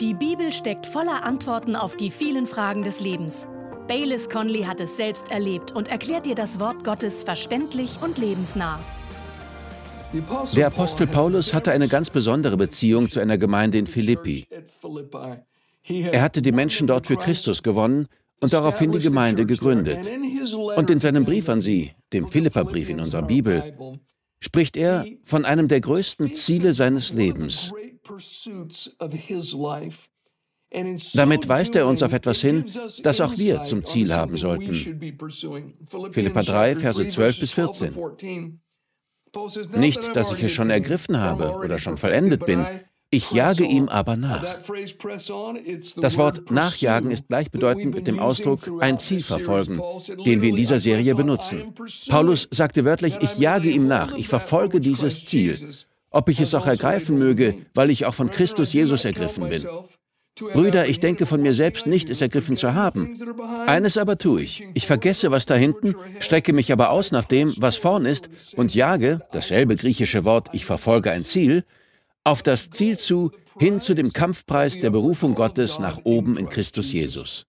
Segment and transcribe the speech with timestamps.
[0.00, 3.48] Die Bibel steckt voller Antworten auf die vielen Fragen des Lebens.
[3.88, 8.78] Baylis Conley hat es selbst erlebt und erklärt dir das Wort Gottes verständlich und lebensnah.
[10.54, 14.46] Der Apostel Paulus hatte eine ganz besondere Beziehung zu einer Gemeinde in Philippi.
[15.88, 18.06] Er hatte die Menschen dort für Christus gewonnen
[18.40, 20.10] und daraufhin die Gemeinde gegründet.
[20.76, 23.74] Und in seinem Brief an sie, dem Philipperbrief in unserer Bibel,
[24.40, 27.72] spricht er von einem der größten Ziele seines Lebens,
[31.14, 32.64] damit weist er uns auf etwas hin,
[33.02, 34.74] das auch wir zum Ziel haben sollten.
[36.12, 38.60] Philippa 3, Verse 12 bis 14.
[39.74, 42.66] Nicht, dass ich es schon ergriffen habe oder schon vollendet bin,
[43.10, 44.44] ich jage ihm aber nach.
[45.96, 49.80] Das Wort nachjagen ist gleichbedeutend mit dem Ausdruck ein Ziel verfolgen,
[50.24, 51.72] den wir in dieser Serie benutzen.
[52.08, 55.72] Paulus sagte wörtlich, ich jage ihm nach, ich verfolge dieses Ziel
[56.16, 59.68] ob ich es auch ergreifen möge, weil ich auch von Christus Jesus ergriffen bin.
[60.34, 63.18] Brüder, ich denke von mir selbst nicht, es ergriffen zu haben.
[63.66, 64.66] Eines aber tue ich.
[64.72, 68.74] Ich vergesse, was da hinten, strecke mich aber aus nach dem, was vorn ist, und
[68.74, 71.64] jage, dasselbe griechische Wort, ich verfolge ein Ziel,
[72.24, 76.92] auf das Ziel zu, hin zu dem Kampfpreis der Berufung Gottes nach oben in Christus
[76.92, 77.44] Jesus.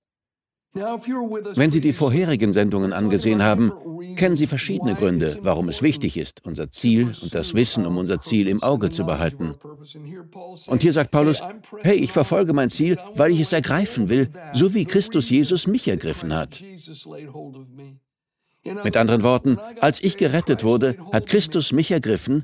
[1.56, 3.72] Wenn Sie die vorherigen Sendungen angesehen haben,
[4.16, 8.20] kennen Sie verschiedene Gründe, warum es wichtig ist, unser Ziel und das Wissen um unser
[8.20, 9.56] Ziel im Auge zu behalten.
[10.68, 11.42] Und hier sagt Paulus,
[11.82, 15.88] hey, ich verfolge mein Ziel, weil ich es ergreifen will, so wie Christus Jesus mich
[15.88, 16.62] ergriffen hat.
[18.84, 22.44] Mit anderen Worten, als ich gerettet wurde, hat Christus mich ergriffen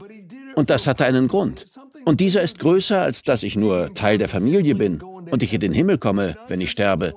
[0.55, 1.65] und das hatte einen Grund.
[2.05, 5.01] Und dieser ist größer, als dass ich nur Teil der Familie bin
[5.33, 7.15] und ich in den Himmel komme, wenn ich sterbe.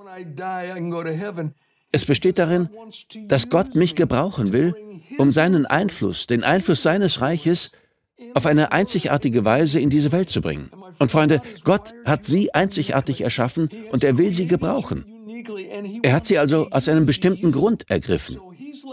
[1.92, 2.70] Es besteht darin,
[3.28, 4.74] dass Gott mich gebrauchen will,
[5.18, 7.72] um seinen Einfluss, den Einfluss seines Reiches,
[8.32, 10.70] auf eine einzigartige Weise in diese Welt zu bringen.
[10.98, 15.04] Und Freunde, Gott hat sie einzigartig erschaffen und er will sie gebrauchen.
[16.02, 18.40] Er hat sie also aus einem bestimmten Grund ergriffen.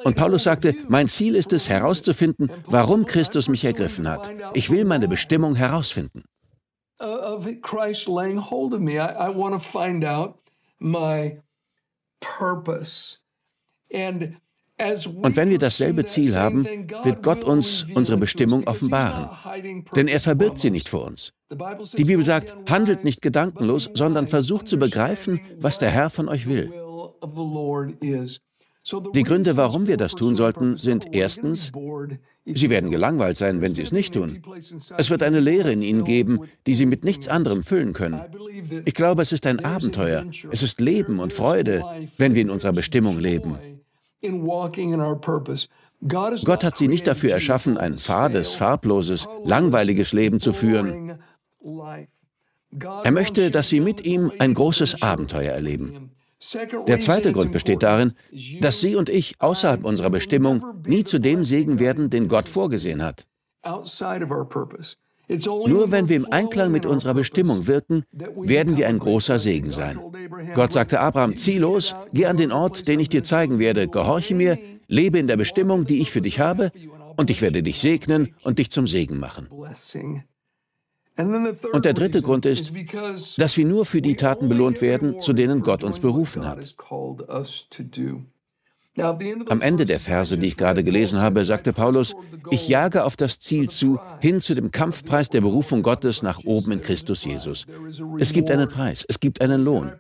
[0.04, 4.30] Und Paulus sagte, mein Ziel ist es herauszufinden, warum Christus mich ergriffen hat.
[4.54, 6.24] Ich will meine Bestimmung herausfinden.
[7.04, 8.98] Of Christ laying hold of me.
[8.98, 10.40] I, I want to find out
[10.80, 11.42] my
[12.22, 13.20] purpose.
[13.94, 14.38] And
[15.22, 16.66] und wenn wir dasselbe Ziel haben,
[17.04, 19.30] wird Gott uns unsere Bestimmung offenbaren.
[19.96, 21.32] Denn er verbirgt sie nicht vor uns.
[21.96, 26.48] Die Bibel sagt, handelt nicht gedankenlos, sondern versucht zu begreifen, was der Herr von euch
[26.48, 26.74] will.
[29.14, 31.72] Die Gründe, warum wir das tun sollten, sind erstens,
[32.46, 34.44] Sie werden gelangweilt sein, wenn Sie es nicht tun.
[34.98, 38.20] Es wird eine Lehre in Ihnen geben, die Sie mit nichts anderem füllen können.
[38.84, 40.26] Ich glaube, es ist ein Abenteuer.
[40.52, 41.82] Es ist Leben und Freude,
[42.18, 43.58] wenn wir in unserer Bestimmung leben.
[46.06, 51.20] Gott hat Sie nicht dafür erschaffen, ein fades, farbloses, langweiliges Leben zu führen.
[53.04, 56.12] Er möchte, dass Sie mit ihm ein großes Abenteuer erleben.
[56.88, 58.14] Der zweite Grund besteht darin,
[58.62, 63.02] dass Sie und ich außerhalb unserer Bestimmung nie zu dem Segen werden, den Gott vorgesehen
[63.02, 63.26] hat.
[65.30, 70.00] Nur wenn wir im Einklang mit unserer Bestimmung wirken, werden wir ein großer Segen sein.
[70.54, 74.36] Gott sagte Abraham, zieh los, geh an den Ort, den ich dir zeigen werde, gehorche
[74.36, 76.72] mir, lebe in der Bestimmung, die ich für dich habe,
[77.16, 79.48] und ich werde dich segnen und dich zum Segen machen.
[81.18, 82.72] Und der dritte Grund ist,
[83.38, 86.76] dass wir nur für die Taten belohnt werden, zu denen Gott uns berufen hat.
[88.96, 92.14] Am Ende der Verse, die ich gerade gelesen habe, sagte Paulus,
[92.52, 96.74] ich jage auf das Ziel zu, hin zu dem Kampfpreis der Berufung Gottes nach oben
[96.74, 97.66] in Christus Jesus.
[98.20, 99.94] Es gibt einen Preis, es gibt einen Lohn.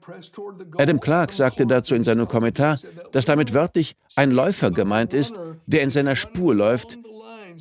[0.77, 2.79] Adam Clark sagte dazu in seinem Kommentar,
[3.11, 5.35] dass damit wörtlich ein Läufer gemeint ist,
[5.65, 6.99] der in seiner Spur läuft,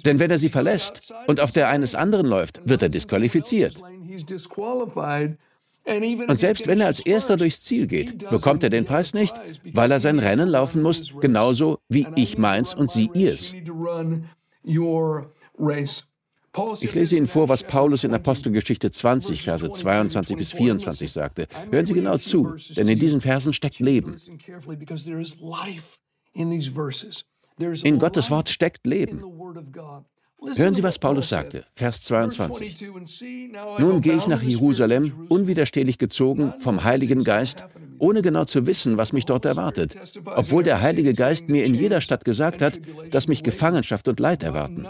[0.04, 3.76] denn wenn er sie verlässt und auf der eines anderen läuft, wird er disqualifiziert.
[5.84, 9.34] Und selbst wenn er als erster durchs Ziel geht, bekommt er den Preis nicht,
[9.72, 13.52] weil er sein Rennen laufen muss, genauso wie ich meins und Sie ihrs.
[16.80, 21.46] Ich lese Ihnen vor, was Paulus in Apostelgeschichte 20, Verse 22 bis 24 sagte.
[21.70, 24.16] Hören Sie genau zu, denn in diesen Versen steckt Leben.
[27.58, 29.22] In Gottes Wort steckt Leben.
[30.56, 32.84] Hören Sie, was Paulus sagte, Vers 22.
[33.78, 37.64] Nun gehe ich nach Jerusalem, unwiderstehlich gezogen vom Heiligen Geist,
[37.98, 39.94] ohne genau zu wissen, was mich dort erwartet,
[40.24, 44.42] obwohl der Heilige Geist mir in jeder Stadt gesagt hat, dass mich Gefangenschaft und Leid
[44.42, 44.86] erwarten.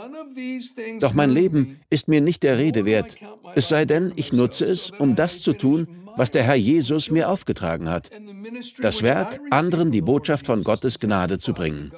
[1.00, 3.16] Doch mein Leben ist mir nicht der Rede wert,
[3.54, 5.86] es sei denn, ich nutze es, um das zu tun,
[6.16, 8.10] was der Herr Jesus mir aufgetragen hat,
[8.80, 11.92] das Werk, anderen die Botschaft von Gottes Gnade zu bringen.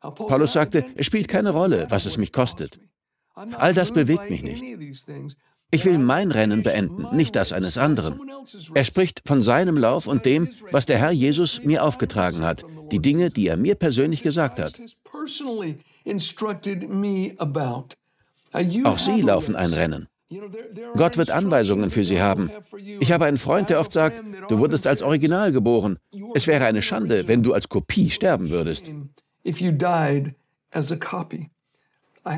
[0.00, 2.80] Paulus sagte, es spielt keine Rolle, was es mich kostet.
[3.34, 4.64] All das bewegt mich nicht.
[5.72, 8.20] Ich will mein Rennen beenden, nicht das eines anderen.
[8.74, 12.98] Er spricht von seinem Lauf und dem, was der Herr Jesus mir aufgetragen hat, die
[12.98, 14.80] Dinge, die er mir persönlich gesagt hat.
[18.84, 20.08] Auch Sie laufen ein Rennen.
[20.94, 22.50] Gott wird Anweisungen für Sie haben.
[23.00, 25.98] Ich habe einen Freund, der oft sagt, du wurdest als Original geboren.
[26.34, 28.90] Es wäre eine Schande, wenn du als Kopie sterben würdest.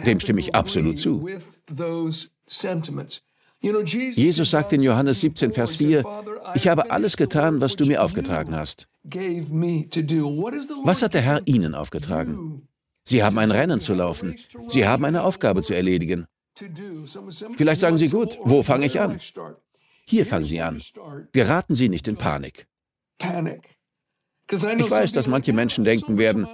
[0.06, 1.29] Dem stimme ich absolut zu.
[4.15, 6.03] Jesus sagt in Johannes 17, Vers 4,
[6.55, 8.88] ich habe alles getan, was du mir aufgetragen hast.
[9.05, 12.69] Was hat der Herr Ihnen aufgetragen?
[13.05, 14.37] Sie haben ein Rennen zu laufen.
[14.69, 16.27] Sie haben eine Aufgabe zu erledigen.
[17.56, 19.20] Vielleicht sagen Sie, gut, wo fange ich an?
[20.06, 20.82] Hier fangen Sie an.
[21.32, 22.66] Geraten Sie nicht in Panik.
[24.49, 26.46] Ich weiß, dass manche Menschen denken werden,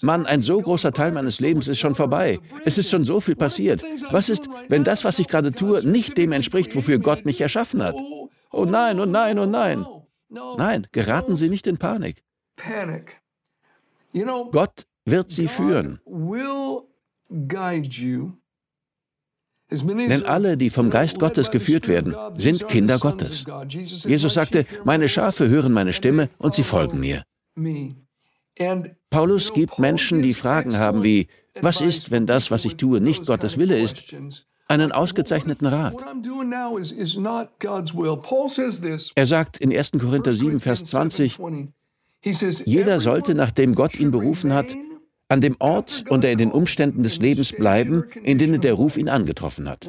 [0.00, 2.38] Mann, ein so großer Teil meines Lebens ist schon vorbei.
[2.64, 3.82] Es ist schon so viel passiert.
[4.10, 7.82] Was ist, wenn das, was ich gerade tue, nicht dem entspricht, wofür Gott mich erschaffen
[7.82, 7.96] hat?
[8.50, 9.84] Oh nein, oh nein, oh nein.
[10.56, 12.22] Nein, geraten Sie nicht in Panik.
[14.50, 16.00] Gott wird Sie führen.
[19.72, 23.44] Denn alle, die vom Geist Gottes geführt werden, sind Kinder Gottes.
[23.68, 27.22] Jesus sagte, meine Schafe hören meine Stimme und sie folgen mir.
[29.10, 31.28] Paulus gibt Menschen, die Fragen haben wie,
[31.60, 34.04] was ist, wenn das, was ich tue, nicht Gottes Wille ist,
[34.68, 36.04] einen ausgezeichneten Rat.
[39.14, 39.90] Er sagt in 1.
[39.92, 41.38] Korinther 7, Vers 20,
[42.64, 44.76] jeder sollte, nachdem Gott ihn berufen hat,
[45.32, 49.08] an dem Ort und in den Umständen des Lebens bleiben, in denen der Ruf ihn
[49.08, 49.88] angetroffen hat.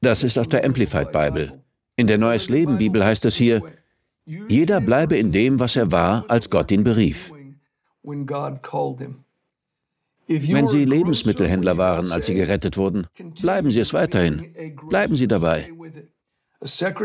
[0.00, 1.62] Das ist aus der Amplified Bible.
[1.96, 3.62] In der Neues Leben Bibel heißt es hier,
[4.24, 7.30] jeder bleibe in dem, was er war, als Gott ihn berief.
[10.28, 13.06] Wenn Sie Lebensmittelhändler waren, als Sie gerettet wurden,
[13.42, 14.54] bleiben Sie es weiterhin.
[14.88, 15.70] Bleiben Sie dabei.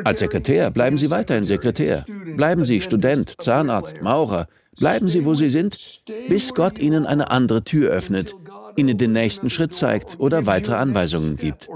[0.05, 2.05] Als Sekretär bleiben Sie weiterhin Sekretär.
[2.37, 4.47] Bleiben Sie Student, Zahnarzt, Maurer.
[4.77, 8.35] Bleiben Sie, wo Sie sind, bis Gott Ihnen eine andere Tür öffnet,
[8.75, 11.69] Ihnen den nächsten Schritt zeigt oder weitere Anweisungen gibt.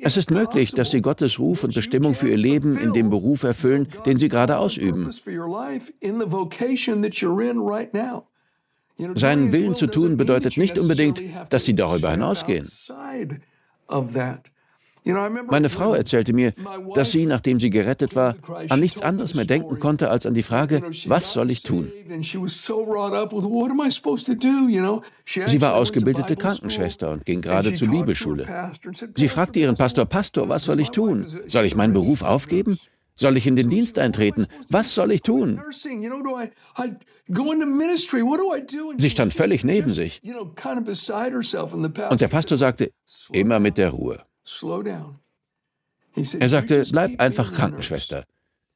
[0.00, 3.42] Es ist möglich, dass Sie Gottes Ruf und Bestimmung für Ihr Leben in dem Beruf
[3.42, 5.10] erfüllen, den Sie gerade ausüben.
[9.14, 12.68] Seinen Willen zu tun bedeutet nicht unbedingt, dass Sie darüber hinausgehen.
[15.04, 16.52] Meine Frau erzählte mir,
[16.94, 18.36] dass sie, nachdem sie gerettet war,
[18.68, 21.90] an nichts anderes mehr denken konnte als an die Frage, was soll ich tun?
[25.46, 28.72] Sie war ausgebildete Krankenschwester und ging gerade zur Bibelschule.
[29.16, 31.26] Sie fragte ihren Pastor, Pastor, was soll ich tun?
[31.46, 32.78] Soll ich meinen Beruf aufgeben?
[33.14, 34.46] Soll ich in den Dienst eintreten?
[34.70, 35.60] Was soll ich tun?
[38.96, 40.22] Sie stand völlig neben sich.
[42.10, 42.90] Und der Pastor sagte,
[43.32, 44.24] immer mit der Ruhe.
[46.14, 48.24] Er sagte, bleib einfach Krankenschwester.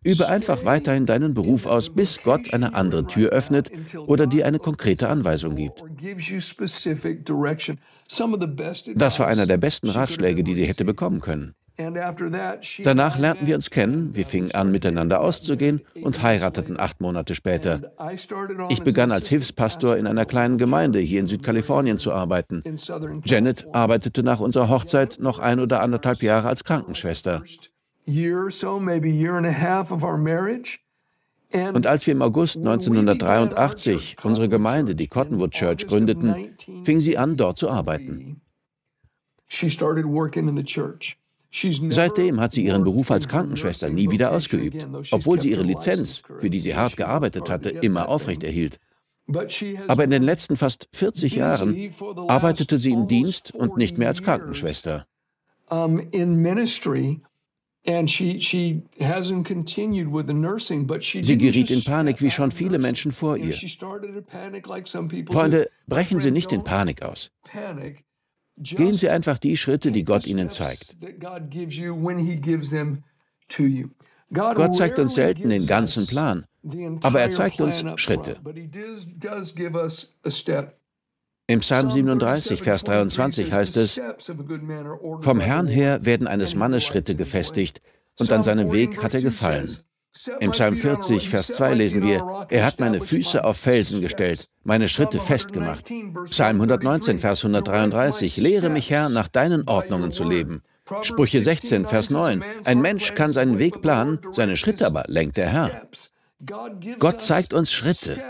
[0.05, 3.71] Übe einfach weiterhin deinen Beruf aus, bis Gott eine andere Tür öffnet
[4.07, 5.83] oder dir eine konkrete Anweisung gibt.
[8.95, 11.55] Das war einer der besten Ratschläge, die sie hätte bekommen können.
[11.79, 17.93] Danach lernten wir uns kennen, wir fingen an, miteinander auszugehen und heirateten acht Monate später.
[18.71, 22.63] Ich begann als Hilfspastor in einer kleinen Gemeinde hier in Südkalifornien zu arbeiten.
[23.25, 27.43] Janet arbeitete nach unserer Hochzeit noch ein oder anderthalb Jahre als Krankenschwester.
[31.53, 37.37] Und als wir im August 1983 unsere Gemeinde, die Cottonwood Church, gründeten, fing sie an,
[37.37, 38.41] dort zu arbeiten.
[39.49, 41.17] She started working in the church.
[41.91, 46.51] Seitdem hat sie ihren Beruf als Krankenschwester nie wieder ausgeübt, obwohl sie ihre Lizenz, für
[46.51, 48.79] die sie hart gearbeitet hatte, immer aufrechterhielt.
[49.89, 51.95] Aber in den letzten fast 40 Jahren
[52.29, 55.07] arbeitete sie im Dienst und nicht mehr als Krankenschwester.
[61.23, 63.55] Sie geriet in Panik wie schon viele Menschen vor ihr.
[65.31, 67.31] Freunde, brechen Sie nicht in Panik aus.
[68.59, 70.97] Gehen Sie einfach die Schritte, die Gott Ihnen zeigt.
[74.33, 76.47] Gott zeigt uns selten den ganzen Plan,
[77.03, 78.37] aber er zeigt uns Schritte.
[81.49, 84.01] Im Psalm 37, Vers 23 heißt es,
[85.21, 87.81] Vom Herrn her werden eines Mannes Schritte gefestigt,
[88.19, 89.77] und an seinem Weg hat er gefallen.
[90.41, 94.89] Im Psalm 40, Vers 2 lesen wir, er hat meine Füße auf Felsen gestellt, meine
[94.89, 95.91] Schritte festgemacht.
[96.27, 100.63] Psalm 119, Vers 133, lehre mich, Herr, nach deinen Ordnungen zu leben.
[101.03, 105.49] Sprüche 16, Vers 9, ein Mensch kann seinen Weg planen, seine Schritte aber lenkt der
[105.49, 105.83] Herr.
[106.99, 108.23] Gott zeigt uns Schritte.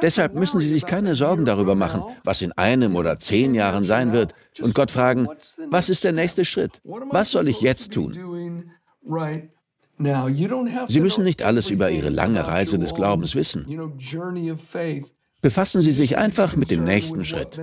[0.00, 4.12] Deshalb müssen Sie sich keine Sorgen darüber machen, was in einem oder zehn Jahren sein
[4.12, 5.28] wird, und Gott fragen,
[5.68, 6.80] was ist der nächste Schritt?
[6.84, 8.70] Was soll ich jetzt tun?
[10.88, 13.66] Sie müssen nicht alles über Ihre lange Reise des Glaubens wissen.
[15.40, 17.58] Befassen Sie sich einfach mit dem nächsten Schritt.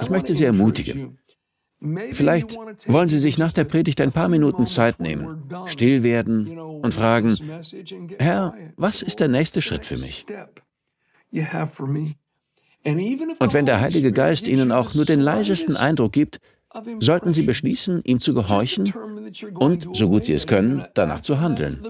[0.00, 1.18] Ich möchte Sie ermutigen.
[2.12, 6.94] Vielleicht wollen Sie sich nach der Predigt ein paar Minuten Zeit nehmen, still werden und
[6.94, 7.36] fragen,
[8.18, 10.24] Herr, was ist der nächste Schritt für mich?
[13.38, 16.40] Und wenn der Heilige Geist Ihnen auch nur den leisesten Eindruck gibt,
[17.00, 18.92] sollten Sie beschließen, ihm zu gehorchen
[19.54, 21.82] und, so gut Sie es können, danach zu handeln.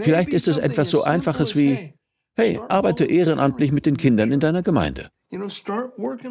[0.00, 1.94] Vielleicht ist es etwas so Einfaches wie,
[2.34, 5.10] hey, arbeite ehrenamtlich mit den Kindern in deiner Gemeinde.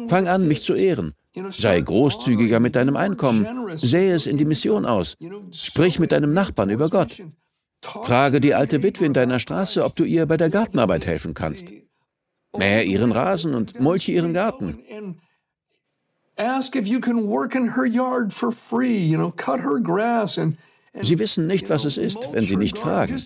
[0.08, 1.14] Fang an, mich zu ehren.
[1.50, 3.76] Sei großzügiger mit deinem Einkommen.
[3.78, 5.16] Sähe es in die Mission aus.
[5.50, 7.22] Sprich mit deinem Nachbarn über Gott.
[7.80, 11.72] Frage die alte Witwe in deiner Straße, ob du ihr bei der Gartenarbeit helfen kannst.
[12.56, 14.78] Mähe ihren Rasen und mulche ihren Garten.
[21.00, 23.22] Sie wissen nicht, was es ist, wenn sie nicht fragen.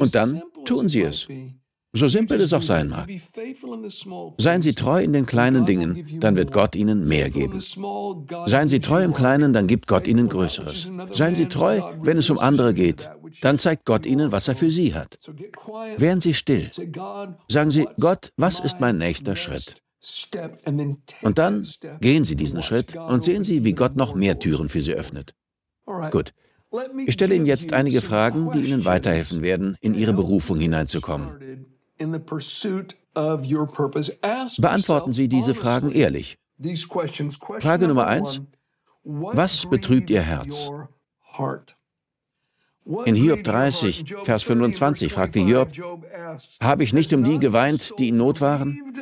[0.00, 1.28] Und dann tun Sie es.
[1.96, 3.08] So simpel es auch sein mag.
[4.38, 7.62] Seien Sie treu in den kleinen Dingen, dann wird Gott Ihnen mehr geben.
[8.46, 10.88] Seien Sie treu im Kleinen, dann gibt Gott Ihnen Größeres.
[11.10, 13.08] Seien Sie treu, wenn es um andere geht,
[13.40, 15.18] dann zeigt Gott Ihnen, was er für Sie hat.
[15.96, 16.70] Wären Sie still.
[17.48, 19.76] Sagen Sie, Gott, was ist mein nächster Schritt?
[21.22, 21.66] Und dann
[22.00, 25.34] gehen Sie diesen Schritt und sehen Sie, wie Gott noch mehr Türen für Sie öffnet.
[26.10, 26.32] Gut,
[27.06, 31.75] ich stelle Ihnen jetzt einige Fragen, die Ihnen weiterhelfen werden, in Ihre Berufung hineinzukommen.
[34.58, 36.38] Beantworten Sie diese Fragen ehrlich.
[37.60, 38.40] Frage Nummer eins.
[39.04, 40.70] Was betrübt Ihr Herz?
[43.04, 45.72] In Hiob 30, Vers 25 fragte Hiob,
[46.60, 48.94] habe ich nicht um die geweint, die in Not waren?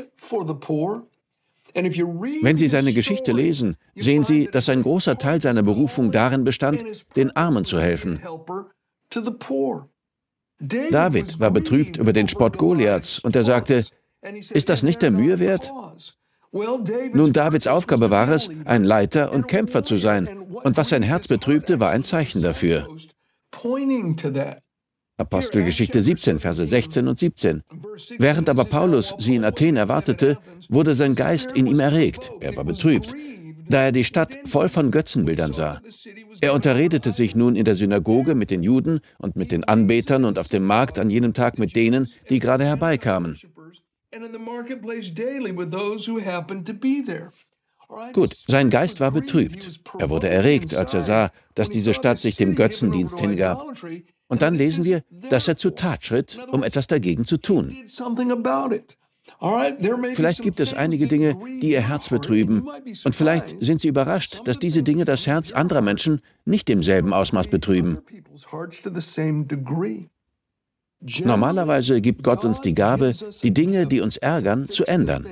[1.75, 6.85] Wenn Sie seine Geschichte lesen, sehen Sie, dass ein großer Teil seiner Berufung darin bestand,
[7.17, 8.21] den Armen zu helfen.
[10.61, 13.85] David war betrübt über den Spott Goliaths und er sagte,
[14.51, 15.73] ist das nicht der Mühe wert?
[17.13, 21.27] Nun, Davids Aufgabe war es, ein Leiter und Kämpfer zu sein, und was sein Herz
[21.27, 22.89] betrübte, war ein Zeichen dafür.
[25.17, 27.63] Apostelgeschichte 17, Verse 16 und 17.
[28.19, 32.33] Während aber Paulus sie in Athen erwartete, wurde sein Geist in ihm erregt.
[32.41, 33.15] Er war betrübt,
[33.69, 35.81] da er die Stadt voll von Götzenbildern sah.
[36.45, 40.39] Er unterredete sich nun in der Synagoge mit den Juden und mit den Anbetern und
[40.39, 43.39] auf dem Markt an jenem Tag mit denen, die gerade herbeikamen.
[48.13, 49.81] Gut, sein Geist war betrübt.
[49.99, 53.65] Er wurde erregt, als er sah, dass diese Stadt sich dem Götzendienst hingab.
[54.29, 57.75] Und dann lesen wir, dass er zur Tat schritt, um etwas dagegen zu tun.
[59.41, 62.69] Vielleicht gibt es einige Dinge, die ihr Herz betrüben.
[63.05, 67.13] Und vielleicht sind sie überrascht, dass diese Dinge das Herz anderer Menschen nicht im selben
[67.13, 67.99] Ausmaß betrüben.
[71.25, 75.25] Normalerweise gibt Gott uns die Gabe, die Dinge, die uns ärgern, zu ändern.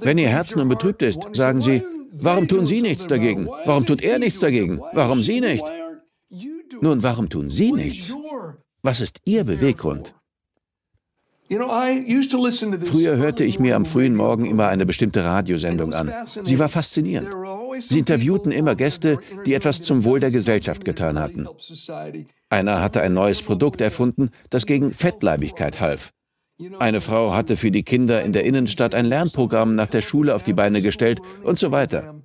[0.00, 1.82] Wenn Ihr Herz nun betrübt ist, sagen Sie,
[2.12, 3.48] warum tun Sie nichts dagegen?
[3.64, 4.80] Warum tut er nichts dagegen?
[4.92, 5.64] Warum Sie nicht?
[6.80, 8.14] Nun, warum tun Sie nichts?
[8.82, 10.14] Was ist Ihr Beweggrund?
[11.50, 16.12] Früher hörte ich mir am frühen Morgen immer eine bestimmte Radiosendung an.
[16.26, 17.34] Sie war faszinierend.
[17.80, 21.48] Sie interviewten immer Gäste, die etwas zum Wohl der Gesellschaft getan hatten.
[22.50, 26.12] Einer hatte ein neues Produkt erfunden, das gegen Fettleibigkeit half.
[26.78, 30.42] Eine Frau hatte für die Kinder in der Innenstadt ein Lernprogramm nach der Schule auf
[30.42, 32.20] die Beine gestellt und so weiter.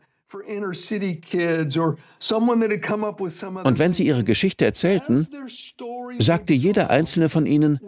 [3.63, 5.27] Und wenn sie ihre Geschichte erzählten,
[6.19, 7.79] sagte jeder einzelne von ihnen,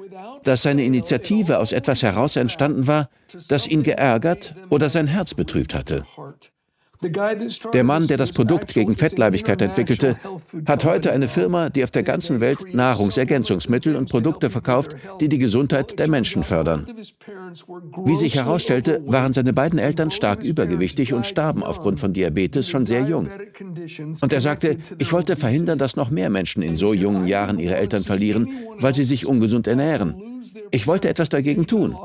[0.44, 3.10] dass seine Initiative aus etwas heraus entstanden war,
[3.48, 6.06] das ihn geärgert oder sein Herz betrübt hatte.
[7.74, 10.18] Der Mann, der das Produkt gegen Fettleibigkeit entwickelte,
[10.66, 15.38] hat heute eine Firma, die auf der ganzen Welt Nahrungsergänzungsmittel und Produkte verkauft, die die
[15.38, 16.88] Gesundheit der Menschen fördern.
[18.06, 22.86] Wie sich herausstellte, waren seine beiden Eltern stark übergewichtig und starben aufgrund von Diabetes schon
[22.86, 23.30] sehr jung.
[24.22, 27.75] Und er sagte, ich wollte verhindern, dass noch mehr Menschen in so jungen Jahren ihre
[27.75, 28.50] Eltern verlieren,
[28.80, 30.16] weil sie sich ungesund ernähren.
[30.72, 31.96] Ich wollte etwas dagegen tun.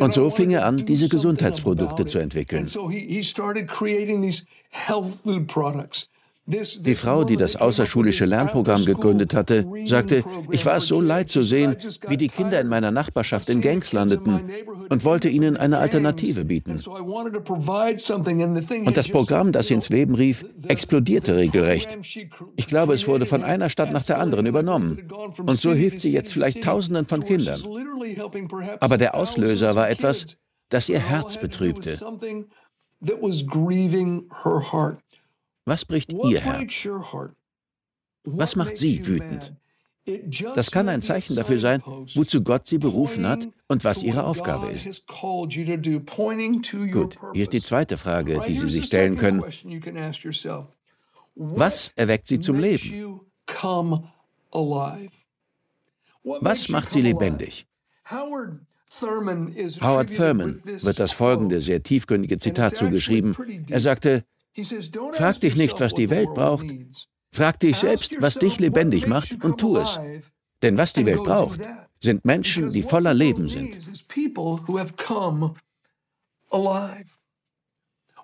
[0.00, 2.68] Und so fing er an, diese Gesundheitsprodukte zu entwickeln.
[6.46, 10.22] Die Frau, die das außerschulische Lernprogramm gegründet hatte, sagte,
[10.52, 11.76] ich war es so leid zu sehen,
[12.06, 14.48] wie die Kinder in meiner Nachbarschaft in Gangs landeten
[14.88, 16.80] und wollte ihnen eine Alternative bieten.
[18.86, 21.98] Und das Programm, das sie ins Leben rief, explodierte regelrecht.
[22.54, 25.08] Ich glaube, es wurde von einer Stadt nach der anderen übernommen.
[25.38, 27.60] Und so hilft sie jetzt vielleicht Tausenden von Kindern.
[28.78, 30.36] Aber der Auslöser war etwas,
[30.68, 31.98] das ihr Herz betrübte.
[33.00, 33.46] Was
[35.84, 36.88] bricht Ihr Herz?
[38.24, 39.54] Was macht Sie wütend?
[40.54, 44.68] Das kann ein Zeichen dafür sein, wozu Gott Sie berufen hat und was Ihre Aufgabe
[44.68, 45.04] ist.
[46.92, 49.42] Gut, hier ist die zweite Frage, die Sie sich stellen können.
[51.34, 53.20] Was erweckt Sie zum Leben?
[56.22, 57.66] Was macht Sie lebendig?
[58.08, 58.60] Howard
[60.16, 63.36] Thurman wird das folgende sehr tiefgründige Zitat zugeschrieben.
[63.68, 64.24] Er sagte,
[65.12, 66.66] Frag dich nicht, was die Welt braucht.
[67.30, 69.98] Frag dich selbst, was dich lebendig macht und tu es.
[70.62, 71.60] Denn was die Welt braucht,
[71.98, 73.78] sind Menschen, die voller Leben sind.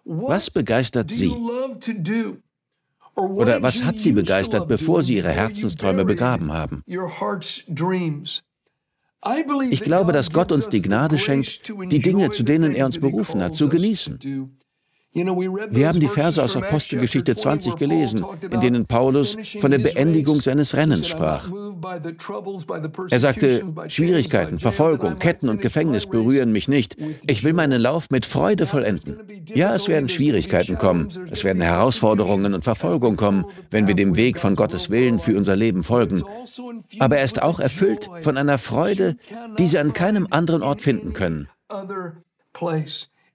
[0.05, 1.33] Was begeistert Sie?
[3.15, 6.83] Oder was hat Sie begeistert, bevor Sie Ihre Herzensträume begraben haben?
[9.71, 13.43] Ich glaube, dass Gott uns die Gnade schenkt, die Dinge, zu denen er uns berufen
[13.43, 14.59] hat, zu genießen.
[15.15, 20.75] Wir haben die Verse aus Apostelgeschichte 20 gelesen, in denen Paulus von der Beendigung seines
[20.75, 21.51] Rennens sprach.
[23.11, 26.97] Er sagte, Schwierigkeiten, Verfolgung, Ketten und Gefängnis berühren mich nicht.
[27.27, 29.19] Ich will meinen Lauf mit Freude vollenden.
[29.55, 34.39] Ja, es werden Schwierigkeiten kommen, es werden Herausforderungen und Verfolgung kommen, wenn wir dem Weg
[34.39, 36.23] von Gottes Willen für unser Leben folgen.
[37.01, 39.17] Aber er ist auch erfüllt von einer Freude,
[39.59, 41.49] die Sie an keinem anderen Ort finden können.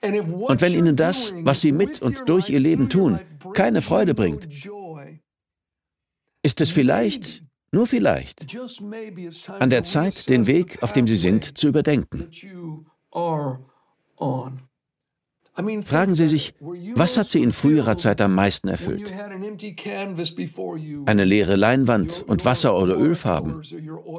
[0.01, 3.20] Und wenn ihnen das, was sie mit und durch ihr Leben tun,
[3.54, 4.48] keine Freude bringt,
[6.44, 8.46] ist es vielleicht, nur vielleicht,
[9.48, 12.30] an der Zeit, den Weg, auf dem sie sind, zu überdenken.
[15.84, 19.12] Fragen Sie sich, was hat Sie in früherer Zeit am meisten erfüllt?
[21.06, 23.63] Eine leere Leinwand und Wasser- oder Ölfarben?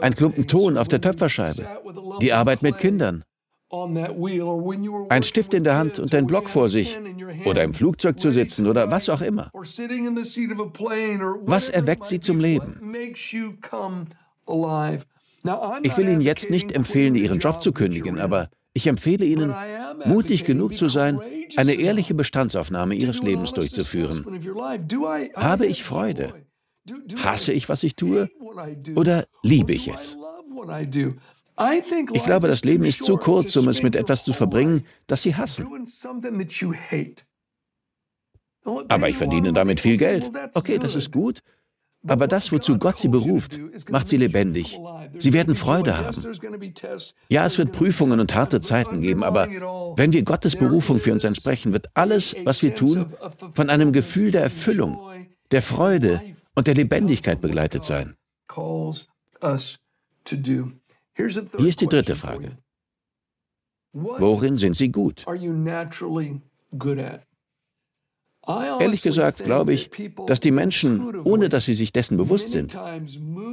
[0.01, 1.64] Ein Klumpen Ton auf der Töpferscheibe?
[2.21, 3.23] Die Arbeit mit Kindern?
[3.70, 6.98] Ein Stift in der Hand und ein Block vor sich
[7.44, 9.50] oder im Flugzeug zu sitzen oder was auch immer.
[9.52, 9.78] Was
[11.68, 12.94] erweckt sie zum Leben?
[15.83, 19.54] Ich will Ihnen jetzt nicht empfehlen, Ihren Job zu kündigen, aber ich empfehle Ihnen,
[20.07, 21.20] mutig genug zu sein,
[21.57, 24.24] eine ehrliche Bestandsaufnahme Ihres Lebens durchzuführen.
[25.35, 26.33] Habe ich Freude?
[27.16, 28.31] Hasse ich, was ich tue?
[28.96, 30.16] Oder liebe ich es?
[32.12, 35.35] Ich glaube, das Leben ist zu kurz, um es mit etwas zu verbringen, das Sie
[35.35, 35.66] hassen.
[38.88, 40.31] Aber ich verdiene damit viel Geld.
[40.55, 41.40] Okay, das ist gut.
[42.07, 43.59] Aber das, wozu Gott sie beruft,
[43.90, 44.79] macht sie lebendig.
[45.18, 46.23] Sie werden Freude haben.
[47.29, 49.49] Ja, es wird Prüfungen und harte Zeiten geben, aber
[49.97, 53.12] wenn wir Gottes Berufung für uns entsprechen, wird alles, was wir tun,
[53.53, 54.99] von einem Gefühl der Erfüllung,
[55.51, 56.23] der Freude
[56.55, 58.14] und der Lebendigkeit begleitet sein.
[61.18, 62.59] Hier ist die dritte Frage.
[63.92, 65.26] Worin sind Sie gut?
[68.81, 69.90] Ehrlich gesagt glaube ich,
[70.26, 72.78] dass die Menschen, ohne dass sie sich dessen bewusst sind,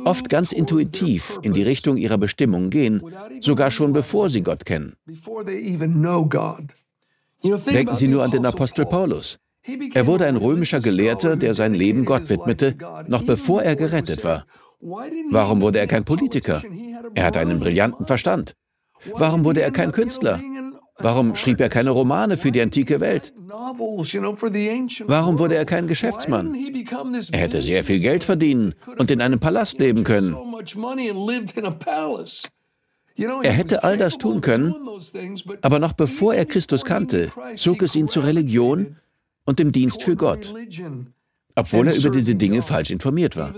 [0.06, 3.01] oft ganz intuitiv in die Richtung ihrer Bestimmung gehen,
[3.41, 4.95] sogar schon bevor sie Gott kennen.
[7.43, 9.39] Denken Sie nur an den Apostel Paulus.
[9.93, 14.45] Er wurde ein römischer Gelehrter, der sein Leben Gott widmete, noch bevor er gerettet war.
[15.32, 16.62] Warum wurde er kein Politiker?
[17.15, 18.56] Er hatte einen brillanten Verstand.
[19.13, 20.39] Warum wurde er kein Künstler?
[21.00, 23.34] Warum schrieb er keine Romane für die antike Welt?
[25.08, 26.56] Warum wurde er kein Geschäftsmann?
[27.32, 30.38] Er hätte sehr viel Geld verdienen und in einem Palast leben können.
[33.17, 34.76] Er hätte all das tun können,
[35.62, 38.98] aber noch bevor er Christus kannte, zog es ihn zur Religion
[39.45, 40.54] und dem Dienst für Gott
[41.56, 43.52] obwohl er über diese Dinge falsch informiert war.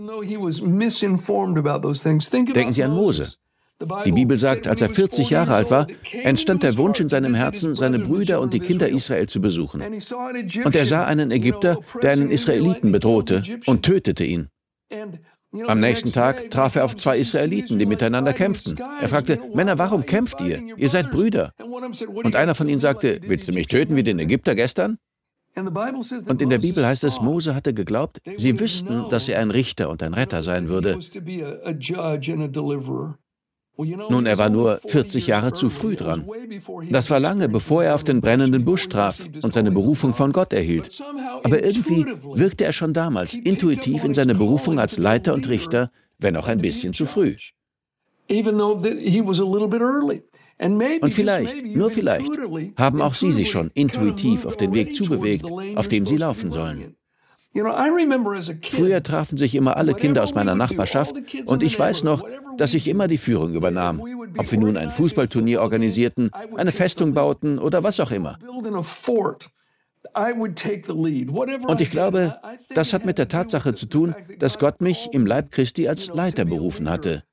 [2.54, 3.34] Denken Sie an Mose.
[4.06, 5.86] Die Bibel sagt, als er 40 Jahre alt war,
[6.24, 9.82] entstand der Wunsch in seinem Herzen, seine Brüder und die Kinder Israel zu besuchen.
[9.82, 14.50] Und er sah einen Ägypter, der einen Israeliten bedrohte und tötete ihn.
[15.68, 18.78] Am nächsten Tag traf er auf zwei Israeliten, die miteinander kämpften.
[19.00, 20.62] Er fragte, Männer, warum kämpft ihr?
[20.76, 21.54] Ihr seid Brüder.
[22.24, 24.98] Und einer von ihnen sagte, willst du mich töten wie den Ägypter gestern?
[25.58, 29.90] Und in der Bibel heißt es, Mose hatte geglaubt, sie wüssten, dass er ein Richter
[29.90, 31.00] und ein Retter sein würde.
[33.78, 36.28] Nun, er war nur 40 Jahre zu früh dran.
[36.90, 40.52] Das war lange, bevor er auf den brennenden Busch traf und seine Berufung von Gott
[40.52, 41.00] erhielt.
[41.44, 46.36] Aber irgendwie wirkte er schon damals intuitiv in seine Berufung als Leiter und Richter, wenn
[46.38, 47.36] auch ein bisschen zu früh.
[50.60, 52.32] Und vielleicht, nur vielleicht,
[52.78, 56.96] haben auch Sie sich schon intuitiv auf den Weg zubewegt, auf dem Sie laufen sollen.
[58.70, 61.16] Früher trafen sich immer alle Kinder aus meiner Nachbarschaft
[61.46, 64.02] und ich weiß noch, dass ich immer die Führung übernahm.
[64.38, 68.38] Ob wir nun ein Fußballturnier organisierten, eine Festung bauten oder was auch immer.
[71.68, 72.40] Und ich glaube,
[72.74, 76.46] das hat mit der Tatsache zu tun, dass Gott mich im Leib Christi als Leiter
[76.46, 77.24] berufen hatte.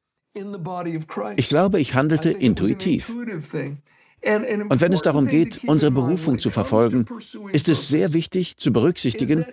[1.36, 3.10] Ich glaube, ich handelte intuitiv.
[3.10, 7.06] Und wenn es darum geht, unsere Berufung zu verfolgen,
[7.52, 9.44] ist es sehr wichtig zu berücksichtigen,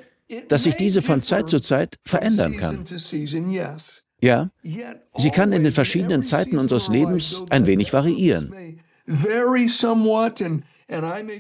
[0.48, 2.86] dass sich diese von Zeit zu Zeit verändern kann.
[4.24, 4.50] Ja,
[5.18, 8.80] sie kann in den verschiedenen Zeiten unseres Lebens ein wenig variieren.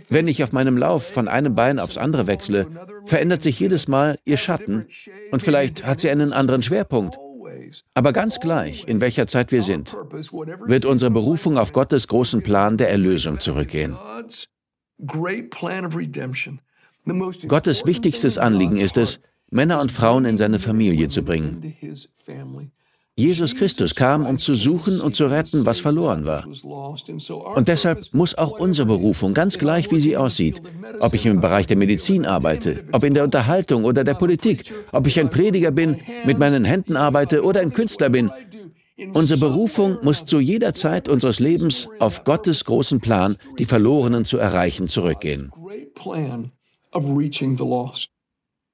[0.10, 2.68] Wenn ich auf meinem Lauf von einem Bein aufs andere wechsle,
[3.06, 4.88] verändert sich jedes Mal ihr Schatten
[5.32, 7.18] und vielleicht hat sie einen anderen Schwerpunkt.
[7.94, 12.78] Aber ganz gleich, in welcher Zeit wir sind, wird unsere Berufung auf Gottes großen Plan
[12.78, 13.98] der Erlösung zurückgehen.
[17.48, 21.76] Gottes wichtigstes Anliegen ist es, Männer und Frauen in seine Familie zu bringen.
[23.22, 26.46] Jesus Christus kam, um zu suchen und zu retten, was verloren war.
[27.56, 30.62] Und deshalb muss auch unsere Berufung, ganz gleich wie sie aussieht,
[31.00, 35.06] ob ich im Bereich der Medizin arbeite, ob in der Unterhaltung oder der Politik, ob
[35.06, 38.32] ich ein Prediger bin, mit meinen Händen arbeite oder ein Künstler bin,
[39.14, 44.38] Unsere Berufung muss zu jeder Zeit unseres Lebens auf Gottes großen Plan, die Verlorenen zu
[44.38, 45.52] erreichen, zurückgehen.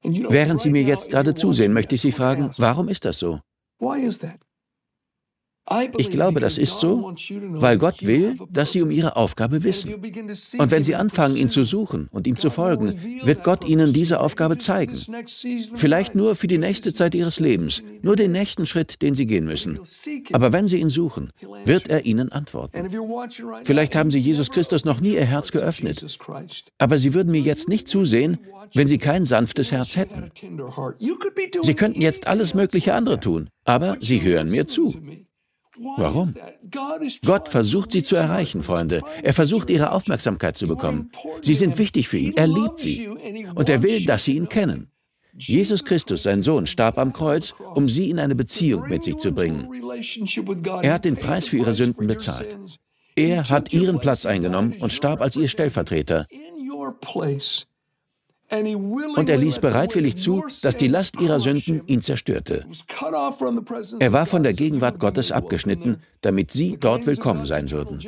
[0.03, 3.39] Während Sie mir jetzt gerade zusehen, möchte ich Sie fragen, warum ist das so?
[3.79, 4.39] Why is that?
[5.97, 7.13] Ich glaube, das ist so,
[7.49, 9.93] weil Gott will, dass Sie um Ihre Aufgabe wissen.
[9.95, 14.21] Und wenn Sie anfangen, ihn zu suchen und ihm zu folgen, wird Gott Ihnen diese
[14.21, 14.97] Aufgabe zeigen.
[15.73, 19.45] Vielleicht nur für die nächste Zeit Ihres Lebens, nur den nächsten Schritt, den Sie gehen
[19.45, 19.79] müssen.
[20.31, 21.31] Aber wenn Sie ihn suchen,
[21.65, 22.89] wird er Ihnen antworten.
[23.65, 26.05] Vielleicht haben Sie Jesus Christus noch nie Ihr Herz geöffnet.
[26.77, 28.37] Aber Sie würden mir jetzt nicht zusehen,
[28.73, 30.31] wenn Sie kein sanftes Herz hätten.
[31.61, 34.95] Sie könnten jetzt alles mögliche andere tun, aber Sie hören mir zu.
[35.97, 36.33] Warum?
[37.23, 39.01] Gott versucht sie zu erreichen, Freunde.
[39.23, 41.11] Er versucht ihre Aufmerksamkeit zu bekommen.
[41.41, 42.33] Sie sind wichtig für ihn.
[42.35, 43.07] Er liebt sie.
[43.55, 44.91] Und er will, dass sie ihn kennen.
[45.39, 49.31] Jesus Christus, sein Sohn, starb am Kreuz, um sie in eine Beziehung mit sich zu
[49.31, 49.69] bringen.
[50.81, 52.57] Er hat den Preis für ihre Sünden bezahlt.
[53.15, 56.25] Er hat ihren Platz eingenommen und starb als ihr Stellvertreter.
[58.49, 62.65] Und er ließ bereitwillig zu, dass die Last ihrer Sünden ihn zerstörte.
[63.99, 68.01] Er war von der Gegenwart Gottes abgeschnitten, damit sie dort willkommen sein würden.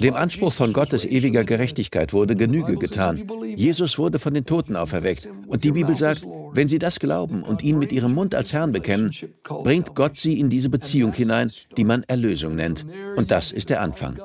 [0.00, 3.28] Dem Anspruch von Gottes ewiger Gerechtigkeit wurde Genüge getan.
[3.56, 5.28] Jesus wurde von den Toten auferweckt.
[5.46, 8.72] Und die Bibel sagt, wenn sie das glauben und ihn mit ihrem Mund als Herrn
[8.72, 9.12] bekennen,
[9.44, 12.86] bringt Gott sie in diese Beziehung hinein, die man Erlösung nennt.
[13.16, 14.18] Und das ist der Anfang.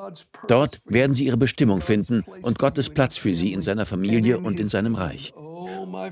[0.48, 4.60] Dort werden sie ihre Bestimmung finden und Gottes Platz für sie in seiner Familie und
[4.60, 5.15] in seinem Reich.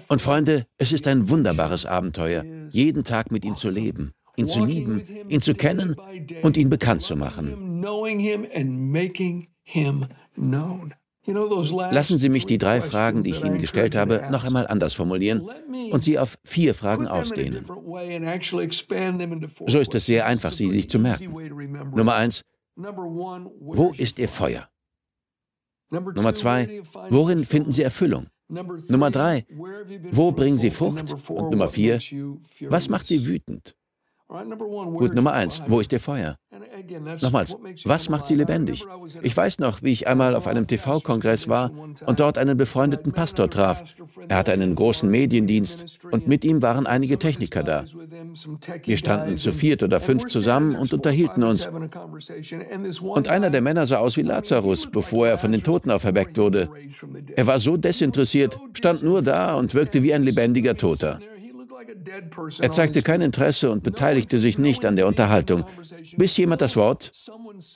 [0.08, 4.64] Und Freunde, es ist ein wunderbares Abenteuer, jeden Tag mit ihm zu leben, ihn zu
[4.64, 5.96] lieben, ihn zu kennen
[6.42, 7.82] und ihn bekannt zu machen.
[11.26, 15.48] Lassen Sie mich die drei Fragen, die ich Ihnen gestellt habe, noch einmal anders formulieren
[15.90, 17.66] und sie auf vier Fragen ausdehnen.
[19.66, 21.32] So ist es sehr einfach, sie sich zu merken.
[21.94, 22.42] Nummer eins,
[22.76, 24.68] wo ist Ihr Feuer?
[25.90, 28.26] Nummer zwei, worin finden Sie Erfüllung?
[28.88, 29.46] Nummer drei,
[30.10, 31.12] wo bringen Sie Frucht?
[31.28, 32.00] Und Nummer vier,
[32.68, 33.76] was macht Sie wütend?
[34.26, 36.36] Gut, Nummer eins, wo ist Ihr Feuer?
[37.20, 38.84] Nochmals, was macht Sie lebendig?
[39.22, 41.70] Ich weiß noch, wie ich einmal auf einem TV-Kongress war
[42.06, 43.84] und dort einen befreundeten Pastor traf.
[44.28, 47.84] Er hatte einen großen Mediendienst und mit ihm waren einige Techniker da.
[48.84, 51.68] Wir standen zu viert oder fünf zusammen und unterhielten uns.
[53.02, 56.70] Und einer der Männer sah aus wie Lazarus, bevor er von den Toten auferweckt wurde.
[57.36, 61.20] Er war so desinteressiert, stand nur da und wirkte wie ein lebendiger Toter.
[62.60, 65.64] Er zeigte kein Interesse und beteiligte sich nicht an der Unterhaltung,
[66.16, 67.12] bis jemand das Wort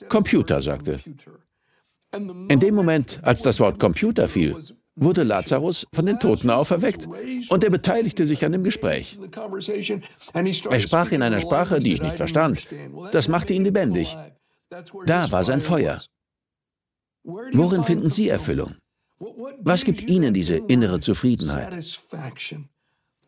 [0.09, 0.99] Computer sagte.
[2.13, 4.55] In dem Moment, als das Wort Computer fiel,
[4.95, 7.07] wurde Lazarus von den Toten auferweckt
[7.49, 9.17] und er beteiligte sich an dem Gespräch.
[10.33, 12.67] Er sprach in einer Sprache, die ich nicht verstand.
[13.11, 14.17] Das machte ihn lebendig.
[15.05, 16.01] Da war sein Feuer.
[17.23, 18.75] Worin finden Sie Erfüllung?
[19.59, 22.01] Was gibt Ihnen diese innere Zufriedenheit?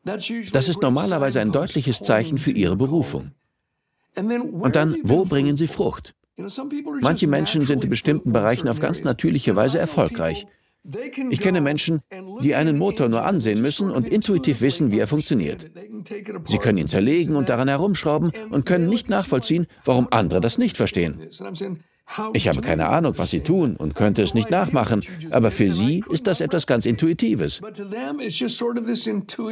[0.03, 3.31] Das ist normalerweise ein deutliches Zeichen für Ihre Berufung.
[4.15, 6.15] Und dann, wo bringen Sie Frucht?
[7.01, 10.47] Manche Menschen sind in bestimmten Bereichen auf ganz natürliche Weise erfolgreich.
[11.29, 12.01] Ich kenne Menschen,
[12.41, 15.69] die einen Motor nur ansehen müssen und intuitiv wissen, wie er funktioniert.
[16.45, 20.77] Sie können ihn zerlegen und daran herumschrauben und können nicht nachvollziehen, warum andere das nicht
[20.77, 21.29] verstehen.
[22.33, 26.03] Ich habe keine Ahnung, was sie tun und könnte es nicht nachmachen, aber für sie
[26.09, 27.61] ist das etwas ganz Intuitives.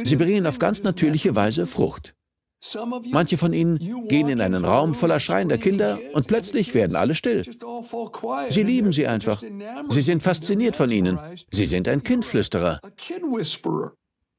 [0.04, 2.14] Sie bringen auf ganz natürliche Weise Frucht.
[3.10, 7.44] Manche von ihnen gehen in einen Raum voller schreiender Kinder und plötzlich werden alle still.
[8.50, 9.42] Sie lieben sie einfach.
[9.88, 11.18] Sie sind fasziniert von ihnen.
[11.50, 12.80] Sie sind ein Kindflüsterer.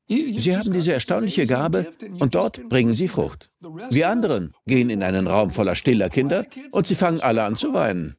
[0.08, 3.50] Sie haben diese erstaunliche Gabe und dort bringen sie Frucht.
[3.90, 7.74] Wir anderen gehen in einen Raum voller stiller Kinder und sie fangen alle an zu
[7.74, 8.16] weinen.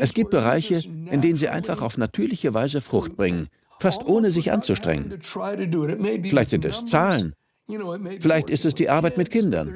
[0.00, 4.52] Es gibt Bereiche, in denen sie einfach auf natürliche Weise Frucht bringen, fast ohne sich
[4.52, 5.20] anzustrengen.
[5.22, 7.34] Vielleicht sind es Zahlen,
[8.20, 9.74] Vielleicht ist es die Arbeit mit Kindern.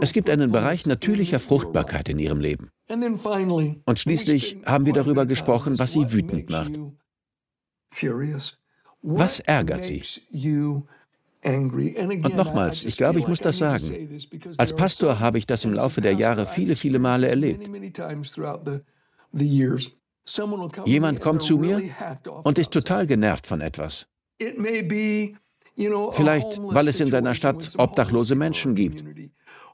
[0.00, 2.70] Es gibt einen Bereich natürlicher Fruchtbarkeit in ihrem Leben.
[2.88, 6.78] Und schließlich haben wir darüber gesprochen, was sie wütend macht.
[9.06, 10.02] Was ärgert sie?
[11.44, 14.18] Und nochmals, ich glaube, ich muss das sagen.
[14.56, 17.70] Als Pastor habe ich das im Laufe der Jahre viele, viele Male erlebt.
[20.86, 21.82] Jemand kommt zu mir
[22.44, 24.06] und ist total genervt von etwas.
[26.12, 29.04] Vielleicht, weil es in seiner Stadt obdachlose Menschen gibt.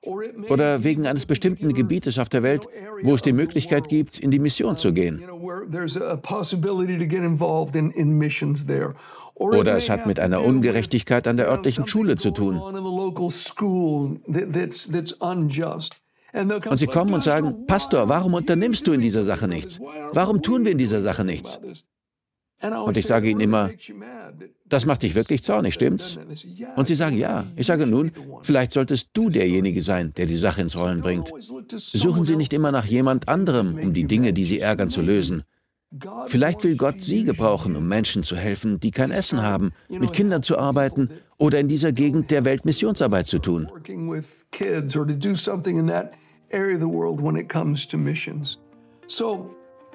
[0.03, 2.67] Oder wegen eines bestimmten Gebietes auf der Welt,
[3.03, 5.23] wo es die Möglichkeit gibt, in die Mission zu gehen.
[9.35, 12.59] Oder es hat mit einer Ungerechtigkeit an der örtlichen Schule zu tun.
[16.33, 19.81] Und sie kommen und sagen, Pastor, warum unternimmst du in dieser Sache nichts?
[20.13, 21.59] Warum tun wir in dieser Sache nichts?
[22.63, 23.71] Und ich sage ihnen immer,
[24.69, 26.19] das macht dich wirklich zornig, stimmt's?
[26.77, 27.47] Und sie sagen ja.
[27.57, 31.33] Ich sage nun, vielleicht solltest du derjenige sein, der die Sache ins Rollen bringt.
[31.75, 35.45] Suchen Sie nicht immer nach jemand anderem, um die Dinge, die Sie ärgern, zu lösen.
[36.27, 40.43] Vielleicht will Gott Sie gebrauchen, um Menschen zu helfen, die kein Essen haben, mit Kindern
[40.43, 43.69] zu arbeiten oder in dieser Gegend der Welt Missionsarbeit zu tun.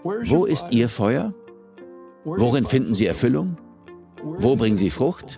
[0.03, 1.33] Wo ist Ihr Feuer?
[2.25, 3.57] Worin finden Sie Erfüllung?
[4.23, 5.37] Wo bringen Sie Frucht?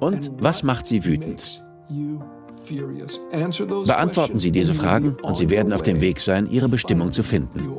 [0.00, 1.64] Und was macht Sie wütend?
[3.86, 7.70] Beantworten Sie diese Fragen und Sie werden auf dem Weg sein, Ihre Bestimmung zu finden.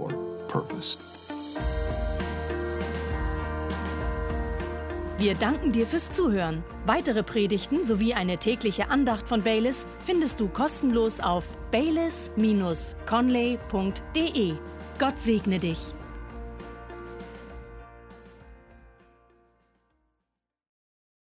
[5.20, 6.64] Wir danken dir fürs Zuhören.
[6.86, 14.54] Weitere Predigten sowie eine tägliche Andacht von Baylis findest du kostenlos auf baylis-conley.de.
[15.00, 15.94] Gott segne dich.